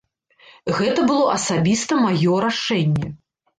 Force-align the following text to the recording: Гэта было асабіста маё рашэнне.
Гэта 0.77 1.03
было 1.11 1.27
асабіста 1.35 2.01
маё 2.07 2.33
рашэнне. 2.49 3.15